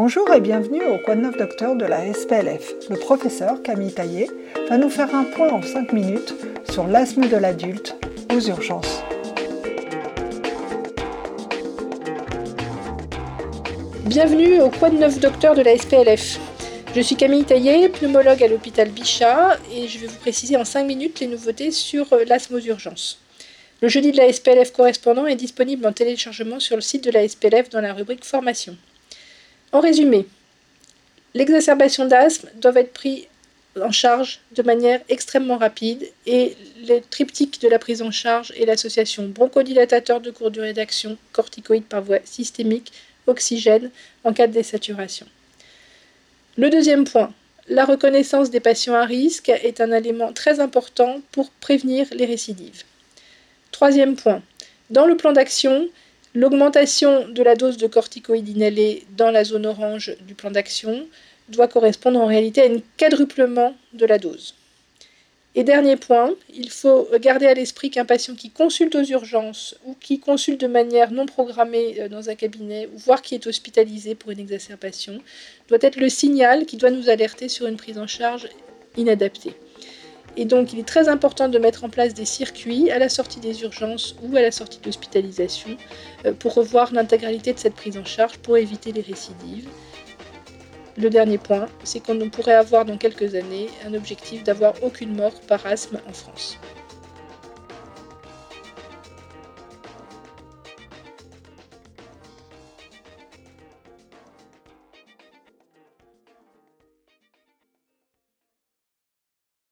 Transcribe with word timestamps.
Bonjour 0.00 0.32
et 0.32 0.40
bienvenue 0.40 0.84
au 0.84 0.98
Quoi 0.98 1.16
de 1.16 1.22
neuf 1.22 1.36
docteur 1.36 1.74
de 1.74 1.84
la 1.84 2.14
SPLF. 2.14 2.74
Le 2.88 2.96
professeur 3.00 3.60
Camille 3.64 3.92
Taillé 3.92 4.30
va 4.68 4.78
nous 4.78 4.90
faire 4.90 5.12
un 5.12 5.24
point 5.24 5.50
en 5.50 5.60
5 5.60 5.92
minutes 5.92 6.36
sur 6.70 6.86
l'asthme 6.86 7.26
de 7.26 7.36
l'adulte 7.36 7.96
aux 8.32 8.38
urgences. 8.38 9.02
Bienvenue 14.04 14.60
au 14.60 14.70
Quoi 14.70 14.90
de 14.90 14.98
neuf 14.98 15.18
docteur 15.18 15.56
de 15.56 15.62
la 15.62 15.76
SPLF. 15.76 16.38
Je 16.94 17.00
suis 17.00 17.16
Camille 17.16 17.42
Taillé, 17.42 17.88
pneumologue 17.88 18.44
à 18.44 18.46
l'hôpital 18.46 18.90
Bichat 18.90 19.58
et 19.74 19.88
je 19.88 19.98
vais 19.98 20.06
vous 20.06 20.18
préciser 20.18 20.56
en 20.56 20.64
5 20.64 20.84
minutes 20.84 21.18
les 21.18 21.26
nouveautés 21.26 21.72
sur 21.72 22.06
l'asthme 22.28 22.54
aux 22.54 22.60
urgences. 22.60 23.18
Le 23.82 23.88
jeudi 23.88 24.12
de 24.12 24.18
la 24.18 24.32
SPLF 24.32 24.70
correspondant 24.70 25.26
est 25.26 25.34
disponible 25.34 25.84
en 25.88 25.92
téléchargement 25.92 26.60
sur 26.60 26.76
le 26.76 26.82
site 26.82 27.02
de 27.02 27.10
la 27.10 27.26
SPLF 27.26 27.68
dans 27.70 27.80
la 27.80 27.92
rubrique 27.92 28.24
Formation. 28.24 28.76
En 29.72 29.80
résumé, 29.80 30.26
l'exacerbation 31.34 32.06
d'asthme 32.06 32.48
doit 32.56 32.74
être 32.76 32.92
prise 32.92 33.26
en 33.80 33.92
charge 33.92 34.40
de 34.52 34.62
manière 34.62 35.00
extrêmement 35.08 35.58
rapide 35.58 36.08
et 36.26 36.56
le 36.86 37.00
triptyque 37.00 37.60
de 37.60 37.68
la 37.68 37.78
prise 37.78 38.02
en 38.02 38.10
charge 38.10 38.52
est 38.56 38.64
l'association 38.64 39.28
bronchodilatateur 39.28 40.20
de 40.20 40.30
courte 40.30 40.52
durée 40.52 40.72
d'action, 40.72 41.16
corticoïde 41.32 41.84
par 41.84 42.02
voie 42.02 42.18
systémique, 42.24 42.92
oxygène 43.26 43.90
en 44.24 44.32
cas 44.32 44.46
de 44.46 44.52
désaturation. 44.52 45.26
Le 46.56 46.70
deuxième 46.70 47.04
point, 47.04 47.32
la 47.68 47.84
reconnaissance 47.84 48.50
des 48.50 48.60
patients 48.60 48.94
à 48.94 49.04
risque 49.04 49.50
est 49.50 49.80
un 49.80 49.92
élément 49.92 50.32
très 50.32 50.60
important 50.60 51.20
pour 51.30 51.50
prévenir 51.50 52.06
les 52.12 52.24
récidives. 52.24 52.84
Troisième 53.70 54.16
point, 54.16 54.42
dans 54.90 55.04
le 55.04 55.16
plan 55.16 55.32
d'action, 55.32 55.88
L'augmentation 56.34 57.28
de 57.28 57.42
la 57.42 57.54
dose 57.54 57.78
de 57.78 57.86
corticoïdes 57.86 58.48
inhalés 58.48 59.04
dans 59.16 59.30
la 59.30 59.44
zone 59.44 59.66
orange 59.66 60.14
du 60.26 60.34
plan 60.34 60.50
d'action 60.50 61.06
doit 61.48 61.68
correspondre 61.68 62.20
en 62.20 62.26
réalité 62.26 62.62
à 62.62 62.66
un 62.66 62.80
quadruplement 62.96 63.74
de 63.94 64.04
la 64.04 64.18
dose. 64.18 64.54
Et 65.54 65.64
dernier 65.64 65.96
point, 65.96 66.34
il 66.54 66.70
faut 66.70 67.08
garder 67.20 67.46
à 67.46 67.54
l'esprit 67.54 67.90
qu'un 67.90 68.04
patient 68.04 68.34
qui 68.34 68.50
consulte 68.50 68.94
aux 68.94 69.02
urgences 69.02 69.76
ou 69.86 69.96
qui 69.98 70.20
consulte 70.20 70.60
de 70.60 70.66
manière 70.66 71.10
non 71.10 71.26
programmée 71.26 71.96
euh, 71.98 72.08
dans 72.08 72.28
un 72.28 72.34
cabinet, 72.34 72.88
voire 72.94 73.22
qui 73.22 73.34
est 73.34 73.46
hospitalisé 73.46 74.14
pour 74.14 74.30
une 74.30 74.38
exacerbation, 74.38 75.20
doit 75.68 75.78
être 75.80 75.96
le 75.96 76.10
signal 76.10 76.66
qui 76.66 76.76
doit 76.76 76.90
nous 76.90 77.08
alerter 77.08 77.48
sur 77.48 77.66
une 77.66 77.76
prise 77.76 77.98
en 77.98 78.06
charge 78.06 78.48
inadaptée. 78.96 79.54
Et 80.36 80.44
donc, 80.44 80.72
il 80.72 80.78
est 80.78 80.86
très 80.86 81.08
important 81.08 81.48
de 81.48 81.58
mettre 81.58 81.84
en 81.84 81.88
place 81.88 82.14
des 82.14 82.24
circuits 82.24 82.90
à 82.90 82.98
la 82.98 83.08
sortie 83.08 83.40
des 83.40 83.62
urgences 83.62 84.14
ou 84.22 84.36
à 84.36 84.42
la 84.42 84.52
sortie 84.52 84.78
de 84.78 84.86
l'hospitalisation 84.86 85.76
euh, 86.26 86.32
pour 86.32 86.54
revoir 86.54 86.92
l'intégralité 86.92 87.52
de 87.52 87.58
cette 87.58 87.74
prise 87.74 87.96
en 87.96 88.04
charge 88.04 88.38
pour 88.38 88.56
éviter 88.56 88.92
les 88.92 89.00
récidives. 89.00 89.68
Le 90.96 91.10
dernier 91.10 91.38
point, 91.38 91.66
c'est 91.84 92.00
qu'on 92.00 92.18
pourrait 92.28 92.54
avoir 92.54 92.84
dans 92.84 92.98
quelques 92.98 93.34
années 93.34 93.68
un 93.86 93.94
objectif 93.94 94.42
d'avoir 94.42 94.74
aucune 94.82 95.14
mort 95.14 95.40
par 95.42 95.64
asthme 95.64 96.00
en 96.08 96.12
France. 96.12 96.58